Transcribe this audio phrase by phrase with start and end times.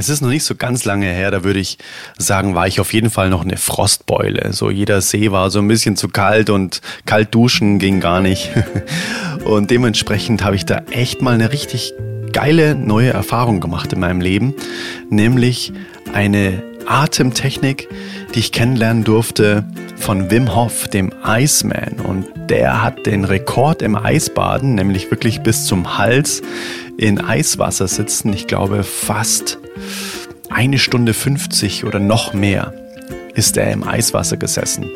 [0.00, 1.76] Es ist noch nicht so ganz lange her, da würde ich
[2.16, 4.54] sagen, war ich auf jeden Fall noch eine Frostbeule.
[4.54, 8.50] So jeder See war so ein bisschen zu kalt und kalt duschen ging gar nicht.
[9.44, 11.92] Und dementsprechend habe ich da echt mal eine richtig
[12.32, 14.54] geile neue Erfahrung gemacht in meinem Leben,
[15.10, 15.72] nämlich
[16.14, 17.88] eine Atemtechnik,
[18.34, 19.64] die ich kennenlernen durfte
[19.96, 22.00] von Wim Hof, dem Iceman.
[22.02, 26.40] Und der hat den Rekord im Eisbaden, nämlich wirklich bis zum Hals
[26.96, 28.32] in Eiswasser sitzen.
[28.32, 29.58] Ich glaube fast
[30.50, 32.74] eine Stunde 50 oder noch mehr
[33.34, 34.86] ist er im Eiswasser gesessen.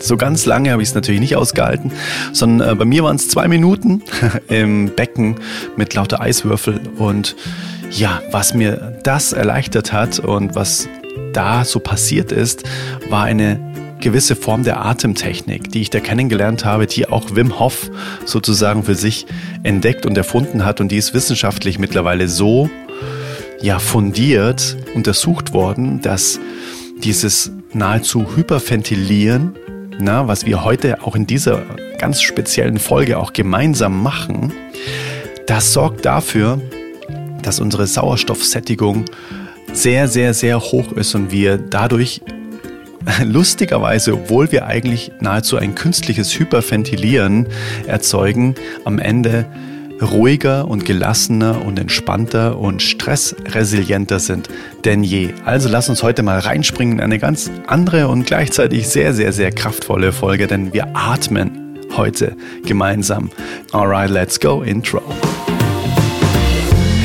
[0.00, 1.90] So ganz lange habe ich es natürlich nicht ausgehalten,
[2.32, 4.02] sondern äh, bei mir waren es zwei Minuten
[4.48, 5.36] im Becken
[5.76, 6.80] mit lauter Eiswürfel.
[6.96, 7.34] Und
[7.90, 10.88] ja, was mir das erleichtert hat und was
[11.32, 12.64] da so passiert ist,
[13.08, 13.60] war eine
[14.00, 17.90] gewisse Form der Atemtechnik, die ich da kennengelernt habe, die auch Wim Hof
[18.24, 19.26] sozusagen für sich
[19.62, 22.70] entdeckt und erfunden hat und die ist wissenschaftlich mittlerweile so
[23.66, 26.38] ja fundiert untersucht worden, dass
[27.02, 29.56] dieses nahezu Hyperventilieren,
[29.98, 31.62] na, was wir heute auch in dieser
[31.98, 34.52] ganz speziellen Folge auch gemeinsam machen,
[35.48, 36.60] das sorgt dafür,
[37.42, 39.04] dass unsere Sauerstoffsättigung
[39.72, 42.20] sehr, sehr, sehr hoch ist und wir dadurch
[43.24, 47.48] lustigerweise, obwohl wir eigentlich nahezu ein künstliches Hyperventilieren
[47.88, 49.44] erzeugen, am Ende
[50.02, 54.48] ruhiger und gelassener und entspannter und stressresilienter sind
[54.84, 55.30] denn je.
[55.44, 59.52] Also lass uns heute mal reinspringen in eine ganz andere und gleichzeitig sehr, sehr, sehr
[59.52, 63.30] kraftvolle Folge, denn wir atmen heute gemeinsam.
[63.72, 65.02] Alright, let's go, Intro.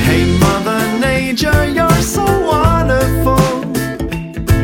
[0.04, 3.38] Hey Mother Nature, you're so wonderful.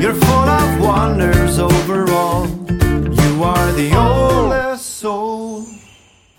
[0.01, 2.47] You're full of wonders overall.
[2.69, 4.18] You are the soul.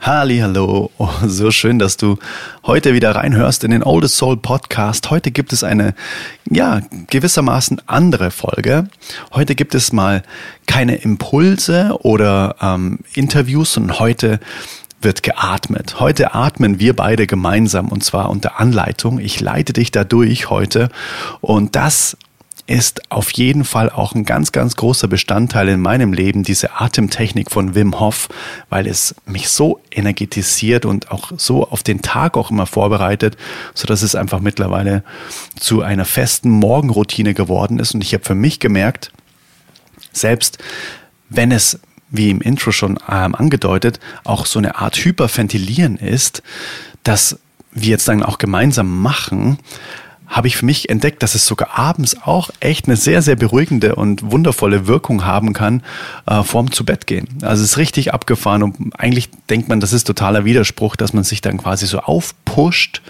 [0.02, 2.18] Hallo, oh, so schön, dass du
[2.66, 5.10] heute wieder reinhörst in den Oldest Soul Podcast.
[5.10, 5.94] Heute gibt es eine,
[6.50, 8.88] ja, gewissermaßen andere Folge.
[9.34, 10.24] Heute gibt es mal
[10.68, 14.40] keine Impulse oder ähm, Interviews, sondern heute
[15.02, 16.00] wird geatmet.
[16.00, 19.20] Heute atmen wir beide gemeinsam und zwar unter Anleitung.
[19.20, 20.88] Ich leite dich dadurch heute
[21.42, 22.16] und das
[22.70, 27.50] ist auf jeden Fall auch ein ganz, ganz großer Bestandteil in meinem Leben, diese Atemtechnik
[27.50, 28.30] von Wim Hof,
[28.70, 33.38] weil es mich so energetisiert und auch so auf den Tag auch immer vorbereitet,
[33.74, 35.04] so dass es einfach mittlerweile
[35.60, 37.96] zu einer festen Morgenroutine geworden ist.
[37.96, 39.12] Und ich habe für mich gemerkt,
[40.12, 40.60] selbst
[41.28, 41.80] wenn es
[42.12, 46.44] wie im Intro schon ähm, angedeutet, auch so eine Art Hyperventilieren ist,
[47.04, 47.40] dass
[47.72, 49.58] wir jetzt dann auch gemeinsam machen,
[50.30, 53.96] habe ich für mich entdeckt, dass es sogar abends auch echt eine sehr, sehr beruhigende
[53.96, 55.84] und wundervolle Wirkung haben kann
[56.28, 57.28] äh, vorm zu Bett gehen.
[57.42, 61.24] Also es ist richtig abgefahren und eigentlich denkt man, das ist totaler Widerspruch, dass man
[61.24, 63.02] sich dann quasi so aufpusht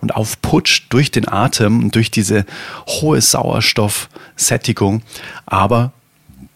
[0.00, 2.44] und aufputscht durch den Atem und durch diese
[2.86, 5.02] hohe Sauerstoffsättigung.
[5.46, 5.92] Aber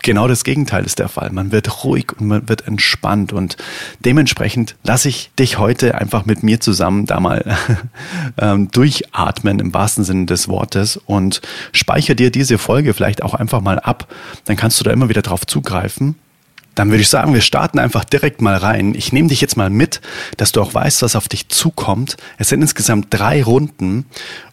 [0.03, 1.31] genau das Gegenteil ist der Fall.
[1.31, 3.57] Man wird ruhig und man wird entspannt und
[4.01, 7.57] dementsprechend lasse ich dich heute einfach mit mir zusammen da mal
[8.39, 11.41] ähm, durchatmen im wahrsten Sinne des Wortes und
[11.73, 14.13] speichere dir diese Folge vielleicht auch einfach mal ab.
[14.45, 16.17] Dann kannst du da immer wieder drauf zugreifen.
[16.75, 18.95] Dann würde ich sagen, wir starten einfach direkt mal rein.
[18.95, 20.01] Ich nehme dich jetzt mal mit,
[20.39, 22.17] dass du auch weißt, was auf dich zukommt.
[22.39, 24.07] Es sind insgesamt drei Runden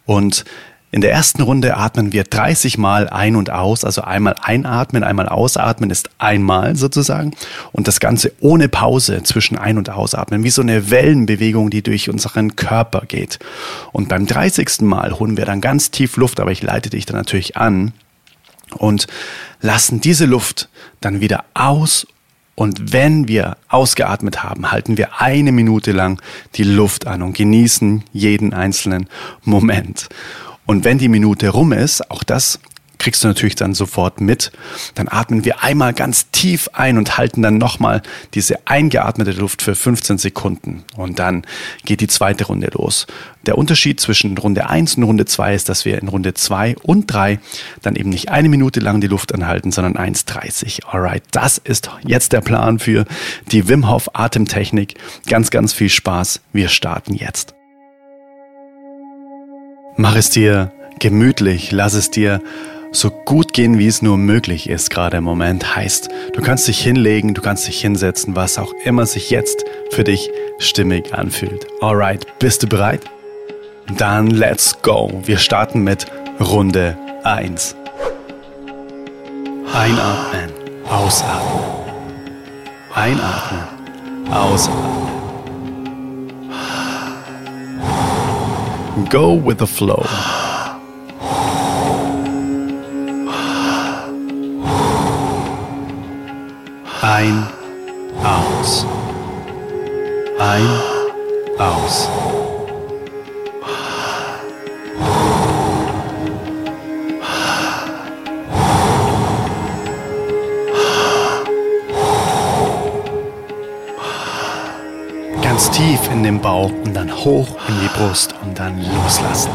[0.05, 0.43] und
[0.91, 5.29] in der ersten Runde atmen wir 30 Mal ein und aus, also einmal einatmen, einmal
[5.29, 7.33] ausatmen ist einmal sozusagen
[7.71, 12.09] und das Ganze ohne Pause zwischen ein- und ausatmen, wie so eine Wellenbewegung, die durch
[12.09, 13.37] unseren Körper geht.
[13.91, 14.81] Und beim 30.
[14.81, 17.93] Mal holen wir dann ganz tief Luft, aber ich leite dich dann natürlich an
[18.77, 19.05] und
[19.61, 20.69] lassen diese Luft
[21.01, 22.07] dann wieder aus
[22.55, 26.21] und wenn wir ausgeatmet haben, halten wir eine Minute lang
[26.55, 29.07] die Luft an und genießen jeden einzelnen
[29.45, 30.09] Moment.
[30.69, 32.59] Und wenn die Minute rum ist, auch das
[32.99, 34.51] kriegst du natürlich dann sofort mit.
[34.93, 38.03] Dann atmen wir einmal ganz tief ein und halten dann nochmal
[38.35, 40.83] diese eingeatmete Luft für 15 Sekunden.
[40.95, 41.43] Und dann
[41.85, 43.07] geht die zweite Runde los.
[43.47, 47.11] Der Unterschied zwischen Runde 1 und Runde 2 ist, dass wir in Runde 2 und
[47.11, 47.39] 3
[47.81, 50.85] dann eben nicht eine Minute lang die Luft anhalten, sondern 1,30.
[50.85, 53.05] Alright, das ist jetzt der Plan für
[53.51, 54.93] die Wim Hof Atemtechnik.
[55.25, 56.41] Ganz, ganz viel Spaß.
[56.53, 57.55] Wir starten jetzt.
[60.01, 62.41] Mach es dir gemütlich, lass es dir
[62.93, 65.75] so gut gehen, wie es nur möglich ist gerade im Moment.
[65.75, 70.05] Heißt, du kannst dich hinlegen, du kannst dich hinsetzen, was auch immer sich jetzt für
[70.05, 71.67] dich stimmig anfühlt.
[71.81, 73.01] Alright, bist du bereit?
[73.97, 75.21] Dann let's go.
[75.25, 76.05] Wir starten mit
[76.39, 77.75] Runde 1.
[79.73, 80.49] Einatmen,
[80.87, 81.65] ausatmen.
[82.95, 84.98] Einatmen, ausatmen.
[89.09, 90.05] Go with the flow.
[115.59, 119.51] Ganz tief in den Bauch und dann hoch in die Brust und dann loslassen.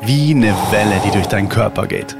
[0.00, 2.16] Wie eine Welle, die durch deinen Körper geht.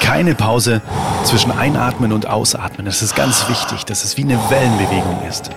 [0.00, 0.82] Keine Pause
[1.24, 2.84] zwischen Einatmen und Ausatmen.
[2.84, 5.48] Das ist ganz wichtig, dass es wie eine Wellenbewegung ist.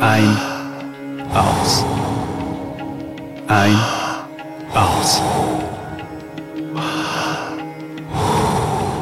[0.00, 0.36] Ein,
[1.32, 1.84] aus.
[3.46, 3.78] Ein,
[4.74, 5.22] aus.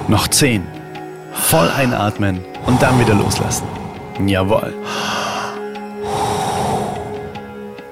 [0.09, 0.67] Noch zehn.
[1.35, 3.67] Voll einatmen und dann wieder loslassen.
[4.27, 4.75] Jawohl.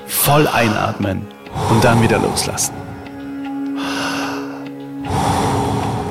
[0.06, 1.26] Voll einatmen
[1.68, 2.72] und dann wieder loslassen.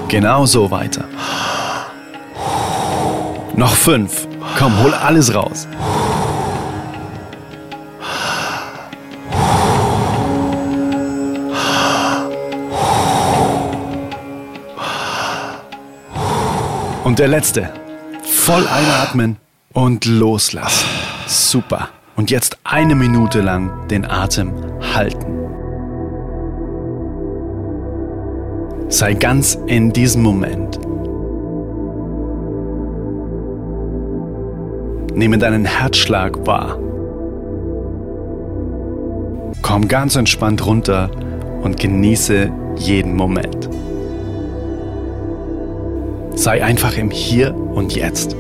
[0.08, 1.06] Genau so weiter.
[3.56, 4.28] Noch fünf.
[4.60, 5.68] Komm, hol alles raus.
[17.06, 17.70] Und der letzte.
[18.24, 19.38] Voll einatmen
[19.74, 20.88] und loslassen.
[21.28, 21.90] Super.
[22.16, 24.52] Und jetzt eine Minute lang den Atem
[24.96, 25.38] halten.
[28.90, 30.80] Sei ganz in diesem Moment.
[35.16, 36.80] Nehme deinen Herzschlag wahr.
[39.62, 41.12] Komm ganz entspannt runter
[41.62, 43.70] und genieße jeden Moment.
[46.36, 48.36] Sei einfach im Hier und Jetzt.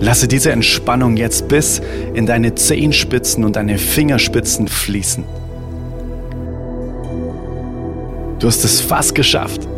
[0.00, 1.82] Lasse diese Entspannung jetzt bis
[2.14, 5.24] in deine Zehenspitzen und deine Fingerspitzen fließen.
[8.38, 9.68] Du hast es fast geschafft.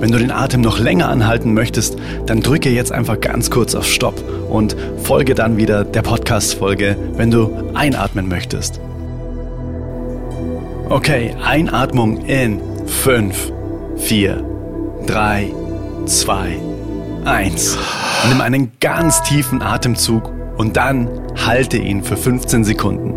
[0.00, 1.96] Wenn du den Atem noch länger anhalten möchtest,
[2.26, 7.30] dann drücke jetzt einfach ganz kurz auf Stopp und folge dann wieder der Podcast-Folge, wenn
[7.30, 8.80] du einatmen möchtest.
[10.90, 13.52] Okay, Einatmung in 5,
[13.98, 14.42] 4,
[15.06, 15.54] 3,
[16.06, 16.58] 2,
[17.26, 17.78] 1.
[18.30, 21.10] Nimm einen ganz tiefen Atemzug und dann
[21.46, 23.12] halte ihn für 15 Sekunden.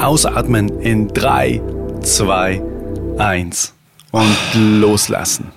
[0.00, 1.60] Ausatmen in 3,
[2.02, 2.62] 2,
[3.18, 3.74] 1
[4.12, 5.50] und loslassen.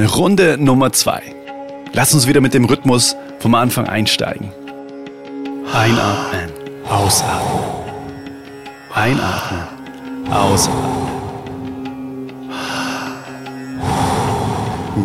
[0.00, 1.41] Runde Nummer 2.
[1.94, 4.50] Lass uns wieder mit dem Rhythmus vom Anfang einsteigen.
[5.74, 6.50] Einatmen,
[6.88, 7.62] ausatmen.
[8.94, 9.60] Einatmen,
[10.30, 11.02] ausatmen.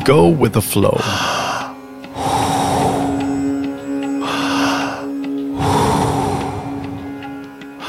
[0.05, 0.97] Go with the flow.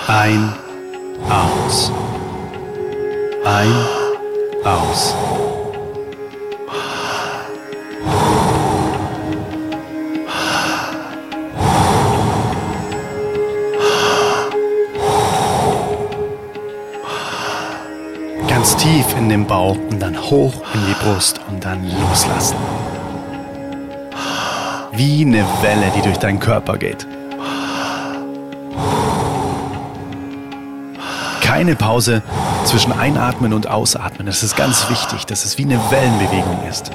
[0.09, 0.53] Ein,
[1.29, 1.93] aus.
[3.45, 3.73] Ein,
[4.65, 5.18] aus.
[18.59, 22.57] Ganz tief in den Bauch und dann hoch in die Brust und dann loslassen.
[24.91, 27.07] Wie eine Welle, die durch deinen Körper geht.
[31.41, 32.21] Keine Pause
[32.65, 34.27] zwischen Einatmen und Ausatmen.
[34.27, 36.91] Das ist ganz wichtig, dass es wie eine Wellenbewegung ist.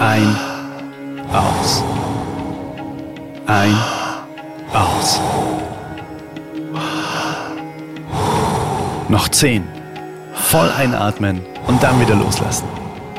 [0.00, 0.36] Ein,
[1.32, 1.84] aus.
[3.46, 4.01] Ein, aus.
[9.12, 9.68] Noch zehn.
[10.32, 12.66] Voll einatmen und dann wieder loslassen.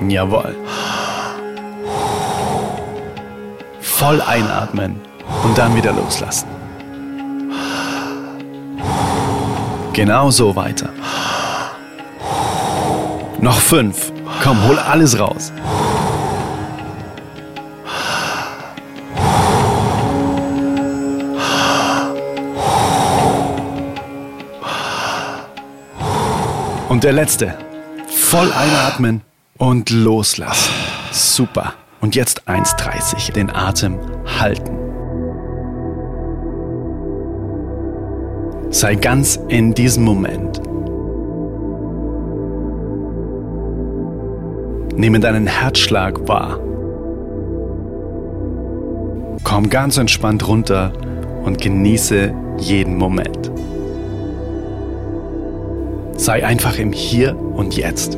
[0.09, 0.55] Jawohl.
[3.79, 4.99] Voll einatmen
[5.43, 6.47] und dann wieder loslassen.
[9.93, 10.89] Genau so weiter.
[13.39, 14.11] Noch fünf.
[14.41, 15.53] Komm, hol alles raus.
[26.93, 27.55] Und der letzte.
[28.07, 29.21] Voll einatmen
[29.57, 30.71] und loslassen.
[31.11, 31.73] Super.
[32.01, 33.31] Und jetzt 1,30.
[33.31, 33.97] Den Atem
[34.39, 34.77] halten.
[38.69, 40.61] Sei ganz in diesem Moment.
[44.95, 46.59] Nehme deinen Herzschlag wahr.
[49.43, 50.93] Komm ganz entspannt runter
[51.43, 53.51] und genieße jeden Moment.
[56.23, 58.17] Sei einfach im Hier und Jetzt.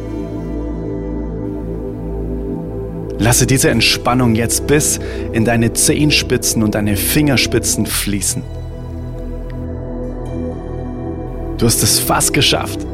[3.18, 5.00] Lasse diese Entspannung jetzt bis
[5.34, 8.44] in deine Zehenspitzen und deine Fingerspitzen fließen.
[11.58, 12.86] Du hast es fast geschafft.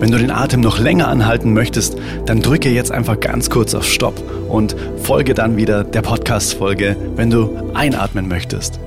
[0.00, 3.84] Wenn du den Atem noch länger anhalten möchtest, dann drücke jetzt einfach ganz kurz auf
[3.84, 4.14] Stopp
[4.48, 8.80] und folge dann wieder der Podcast-Folge, wenn du einatmen möchtest.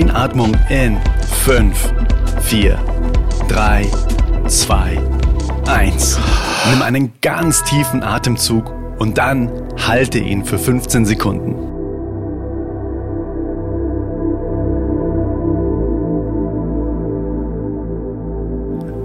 [0.00, 0.98] Einatmung in
[1.44, 1.92] 5,
[2.40, 2.78] 4,
[3.48, 3.86] 3,
[4.48, 4.98] 2,
[5.68, 6.18] 1.
[6.70, 9.50] Nimm einen ganz tiefen Atemzug und dann
[9.86, 11.54] halte ihn für 15 Sekunden.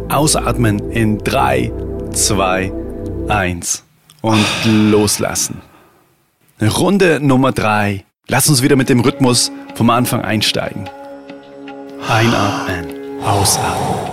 [0.09, 1.73] Ausatmen in 3,
[2.13, 2.71] 2,
[3.27, 3.83] 1
[4.21, 5.61] und loslassen.
[6.61, 8.05] Runde Nummer 3.
[8.27, 10.89] Lass uns wieder mit dem Rhythmus vom Anfang einsteigen.
[12.10, 14.12] Einatmen, ausatmen.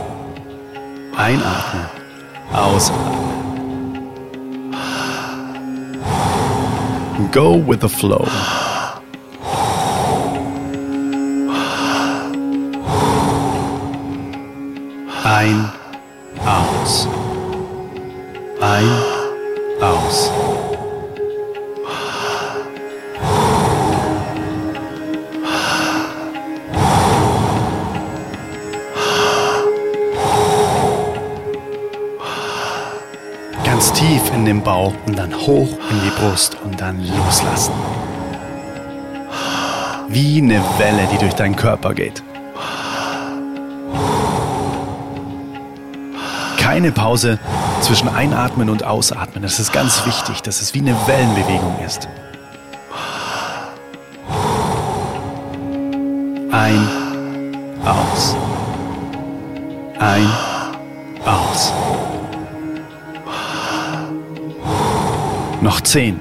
[1.17, 1.87] Einatmen,
[2.53, 3.23] ausatmen.
[7.33, 8.29] Go with the flow.
[15.25, 15.73] Ein,
[16.45, 17.09] aus.
[18.61, 18.91] Ein,
[19.81, 20.52] aus.
[34.53, 37.73] Den Bauch und dann hoch in die Brust und dann loslassen.
[40.09, 42.23] Wie eine Welle, die durch deinen Körper geht.
[46.59, 47.39] Keine Pause
[47.81, 49.43] zwischen Einatmen und Ausatmen.
[49.43, 52.09] Das ist ganz wichtig, dass es wie eine Wellenbewegung ist.
[56.51, 56.89] Ein,
[57.87, 58.37] aus.
[59.99, 60.31] Ein,
[61.25, 61.73] aus.
[65.63, 66.19] Noch zehn.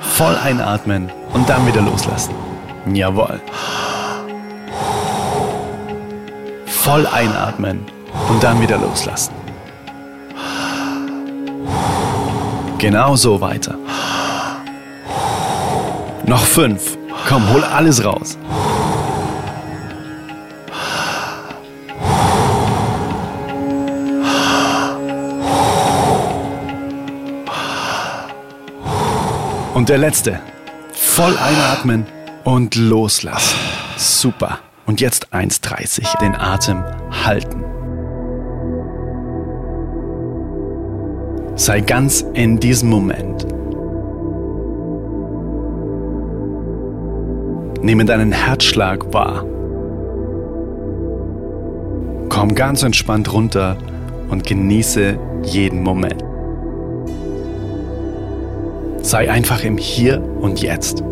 [0.00, 2.34] Voll einatmen und dann wieder loslassen.
[2.92, 3.40] Jawohl.
[6.66, 7.86] Voll einatmen
[8.28, 9.32] und dann wieder loslassen.
[12.76, 13.76] Genau so weiter.
[16.26, 16.98] Noch fünf.
[17.26, 18.36] Komm, hol alles raus.
[29.76, 30.40] Und der letzte.
[30.94, 32.06] Voll einatmen
[32.44, 33.58] und loslassen.
[33.98, 34.60] Super.
[34.86, 36.18] Und jetzt 1,30.
[36.18, 36.82] Den Atem
[37.26, 37.62] halten.
[41.56, 43.46] Sei ganz in diesem Moment.
[47.82, 49.44] Nehme deinen Herzschlag wahr.
[52.30, 53.76] Komm ganz entspannt runter
[54.30, 56.24] und genieße jeden Moment.
[59.06, 61.04] Sei einfach im Hier und Jetzt.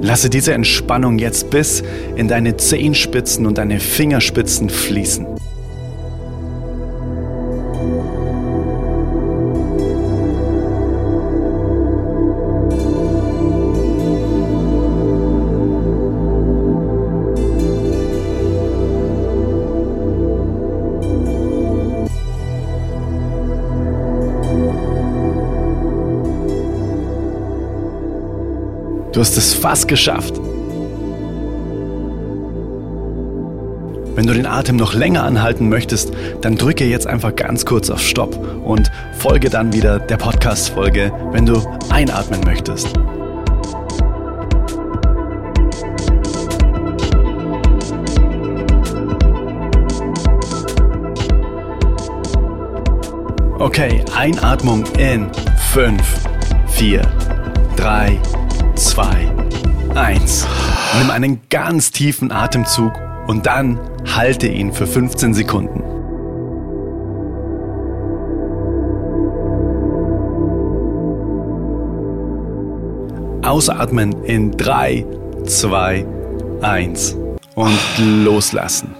[0.00, 1.82] Lasse diese Entspannung jetzt bis
[2.14, 5.26] in deine Zehenspitzen und deine Fingerspitzen fließen.
[29.16, 30.34] Du hast es fast geschafft.
[34.14, 38.02] Wenn du den Atem noch länger anhalten möchtest, dann drücke jetzt einfach ganz kurz auf
[38.02, 42.92] Stopp und folge dann wieder der Podcast-Folge, wenn du einatmen möchtest.
[53.58, 55.30] Okay, Einatmung in
[55.72, 56.02] 5,
[56.66, 57.00] 4,
[57.76, 58.20] 3,
[58.76, 59.32] 2,
[59.94, 60.46] 1.
[60.98, 62.92] Nimm einen ganz tiefen Atemzug
[63.26, 63.80] und dann
[64.14, 65.82] halte ihn für 15 Sekunden.
[73.42, 75.06] Ausatmen in 3,
[75.46, 76.06] 2,
[76.60, 77.16] eins
[77.54, 77.78] und
[78.24, 78.94] loslassen.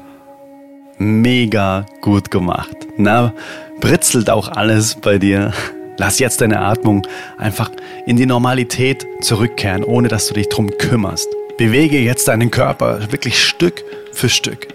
[0.97, 2.77] Mega gut gemacht.
[2.97, 3.35] Na,
[3.81, 5.53] britzelt auch alles bei dir.
[5.99, 7.07] Lass jetzt deine Atmung
[7.39, 7.71] einfach
[8.07, 11.29] in die Normalität zurückkehren, ohne dass du dich drum kümmerst.
[11.57, 14.69] Bewege jetzt deinen Körper wirklich Stück für Stück.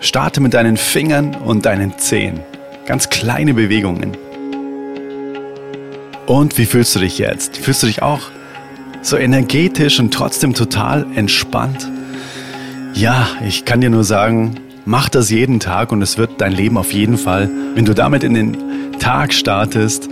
[0.00, 2.40] Starte mit deinen Fingern und deinen Zehen.
[2.86, 4.16] Ganz kleine Bewegungen.
[6.26, 7.56] Und wie fühlst du dich jetzt?
[7.56, 8.30] Fühlst du dich auch
[9.02, 11.88] so energetisch und trotzdem total entspannt?
[12.94, 16.76] Ja, ich kann dir nur sagen, mach das jeden Tag und es wird dein Leben
[16.76, 18.56] auf jeden Fall, wenn du damit in den
[18.98, 20.08] Tag startest,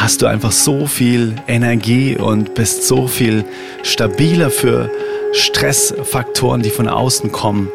[0.00, 3.44] hast du einfach so viel Energie und bist so viel
[3.82, 4.90] stabiler für
[5.32, 7.70] Stressfaktoren, die von außen kommen.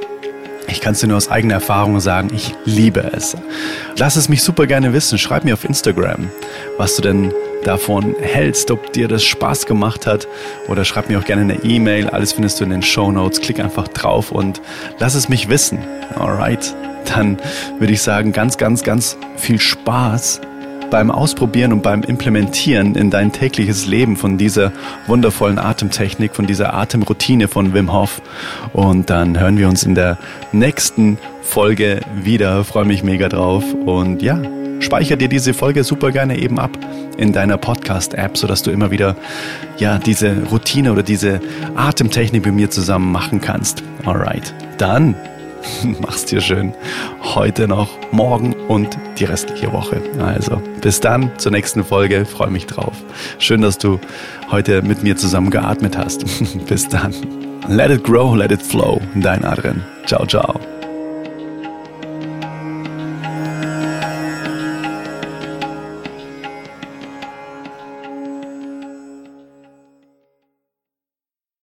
[0.68, 3.36] Ich kann es dir nur aus eigener Erfahrung sagen, ich liebe es.
[3.98, 5.18] Lass es mich super gerne wissen.
[5.18, 6.30] Schreib mir auf Instagram,
[6.78, 7.34] was du denn
[7.64, 10.28] davon hältst, ob dir das Spaß gemacht hat
[10.68, 12.10] oder schreib mir auch gerne eine E-Mail.
[12.10, 13.42] Alles findest du in den Show Notes.
[13.42, 14.62] Klick einfach drauf und
[15.00, 15.80] lass es mich wissen.
[16.16, 16.76] Alright,
[17.14, 17.38] dann
[17.80, 20.42] würde ich sagen, ganz, ganz, ganz viel Spaß
[20.90, 24.72] beim Ausprobieren und beim Implementieren in dein tägliches Leben von dieser
[25.08, 28.22] wundervollen Atemtechnik, von dieser Atemroutine von Wim Hof.
[28.74, 30.18] Und dann hören wir uns in der
[30.52, 32.64] nächsten Folge wieder.
[32.64, 33.64] Freue mich mega drauf.
[33.86, 34.40] Und ja,
[34.80, 36.72] speicher dir diese Folge super gerne eben ab
[37.18, 39.16] in deiner Podcast-App, sodass du immer wieder
[39.78, 41.42] ja diese Routine oder diese
[41.76, 43.84] Atemtechnik mit mir zusammen machen kannst.
[44.06, 45.16] Alright, dann
[46.02, 46.74] Mach's dir schön.
[47.24, 50.02] Heute noch, morgen und die restliche Woche.
[50.20, 52.26] Also, bis dann zur nächsten Folge.
[52.26, 52.94] Freue mich drauf.
[53.38, 54.00] Schön, dass du
[54.52, 56.26] heute mit mir zusammen geatmet hast.
[56.68, 57.14] bis dann.
[57.68, 59.00] Let it grow, let it flow.
[59.16, 59.84] Dein Adrian.
[60.06, 60.60] Ciao, ciao.